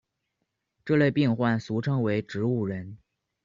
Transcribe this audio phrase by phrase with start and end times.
[0.83, 2.97] 这类病患俗称为植物人。